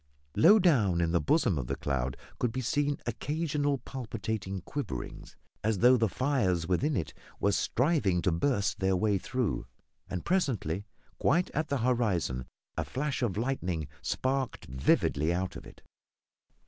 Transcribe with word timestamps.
Low 0.35 0.57
down 0.57 0.99
in 0.99 1.11
the 1.11 1.21
bosom 1.21 1.59
of 1.59 1.67
the 1.67 1.75
cloud 1.75 2.17
could 2.39 2.51
be 2.51 2.61
seen 2.61 2.97
occasional 3.05 3.77
palpitating 3.77 4.61
quiverings, 4.61 5.35
as 5.63 5.77
though 5.77 5.95
the 5.95 6.09
fires 6.09 6.67
within 6.67 6.97
it 6.97 7.13
were 7.39 7.51
striving 7.51 8.19
to 8.23 8.31
burst 8.31 8.79
their 8.79 8.95
way 8.95 9.19
through, 9.19 9.67
and 10.09 10.25
presently, 10.25 10.87
quite 11.19 11.51
at 11.51 11.67
the 11.67 11.77
horizon, 11.85 12.45
a 12.75 12.83
flash 12.83 13.21
of 13.21 13.37
lightning 13.37 13.87
sparked 14.01 14.65
vividly 14.65 15.31
out 15.31 15.55
of 15.55 15.67
it. 15.67 15.83